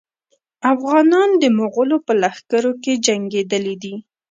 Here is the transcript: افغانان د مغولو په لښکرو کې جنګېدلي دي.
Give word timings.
افغانان 0.73 1.29
د 1.41 1.43
مغولو 1.57 1.97
په 2.05 2.13
لښکرو 2.21 2.71
کې 2.83 2.93
جنګېدلي 3.05 3.75
دي. 3.83 3.95